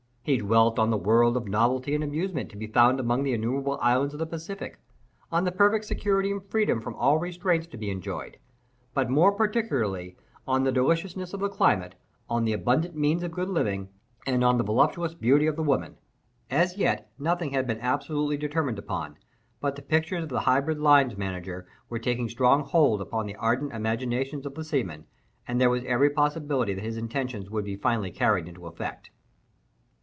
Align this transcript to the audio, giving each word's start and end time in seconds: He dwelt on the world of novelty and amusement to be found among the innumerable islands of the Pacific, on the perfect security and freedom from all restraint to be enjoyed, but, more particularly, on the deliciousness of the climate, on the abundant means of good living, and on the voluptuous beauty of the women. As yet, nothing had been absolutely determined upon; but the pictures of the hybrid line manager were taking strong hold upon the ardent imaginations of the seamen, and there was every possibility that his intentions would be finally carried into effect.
He 0.23 0.37
dwelt 0.37 0.77
on 0.77 0.91
the 0.91 0.97
world 0.99 1.35
of 1.35 1.47
novelty 1.47 1.95
and 1.95 2.03
amusement 2.03 2.51
to 2.51 2.55
be 2.55 2.67
found 2.67 2.99
among 2.99 3.23
the 3.23 3.33
innumerable 3.33 3.79
islands 3.81 4.13
of 4.13 4.19
the 4.19 4.27
Pacific, 4.27 4.77
on 5.31 5.45
the 5.45 5.51
perfect 5.51 5.83
security 5.85 6.29
and 6.31 6.45
freedom 6.45 6.79
from 6.79 6.93
all 6.95 7.17
restraint 7.17 7.71
to 7.71 7.77
be 7.77 7.89
enjoyed, 7.89 8.37
but, 8.93 9.09
more 9.09 9.31
particularly, 9.31 10.15
on 10.47 10.63
the 10.63 10.71
deliciousness 10.71 11.33
of 11.33 11.39
the 11.39 11.49
climate, 11.49 11.95
on 12.29 12.45
the 12.45 12.53
abundant 12.53 12.95
means 12.95 13.23
of 13.23 13.31
good 13.31 13.49
living, 13.49 13.89
and 14.27 14.43
on 14.43 14.59
the 14.59 14.63
voluptuous 14.63 15.15
beauty 15.15 15.47
of 15.47 15.55
the 15.55 15.63
women. 15.63 15.97
As 16.51 16.77
yet, 16.77 17.11
nothing 17.17 17.49
had 17.49 17.65
been 17.65 17.79
absolutely 17.81 18.37
determined 18.37 18.77
upon; 18.77 19.17
but 19.59 19.75
the 19.75 19.81
pictures 19.81 20.21
of 20.21 20.29
the 20.29 20.41
hybrid 20.41 20.77
line 20.77 21.11
manager 21.17 21.65
were 21.89 21.97
taking 21.99 22.29
strong 22.29 22.61
hold 22.63 23.01
upon 23.01 23.25
the 23.25 23.35
ardent 23.37 23.73
imaginations 23.73 24.45
of 24.45 24.53
the 24.53 24.63
seamen, 24.63 25.07
and 25.47 25.59
there 25.59 25.71
was 25.71 25.83
every 25.85 26.11
possibility 26.11 26.75
that 26.75 26.83
his 26.85 26.95
intentions 26.95 27.49
would 27.49 27.65
be 27.65 27.75
finally 27.75 28.11
carried 28.11 28.47
into 28.47 28.67
effect. 28.67 29.09